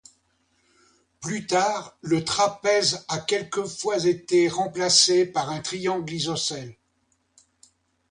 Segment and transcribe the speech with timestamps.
[1.19, 6.75] Plus tard, le trapèze a quelquefois été remplacé par un triangle isocèle.